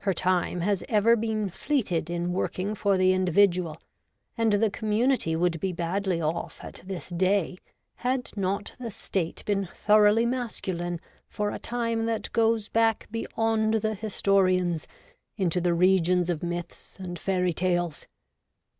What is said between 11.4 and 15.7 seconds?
a time that goes back beyond the historians into